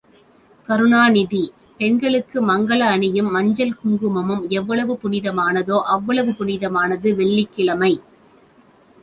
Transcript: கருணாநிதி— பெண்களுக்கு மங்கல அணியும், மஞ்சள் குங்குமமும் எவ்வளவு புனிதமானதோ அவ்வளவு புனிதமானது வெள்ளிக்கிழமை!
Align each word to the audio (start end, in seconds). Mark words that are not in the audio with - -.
கருணாநிதி— 0.69 1.41
பெண்களுக்கு 1.79 2.37
மங்கல 2.41 2.87
அணியும், 2.93 3.29
மஞ்சள் 3.31 3.75
குங்குமமும் 3.75 4.43
எவ்வளவு 4.57 4.95
புனிதமானதோ 5.03 5.77
அவ்வளவு 5.91 6.33
புனிதமானது 6.33 7.15
வெள்ளிக்கிழமை! 7.15 7.93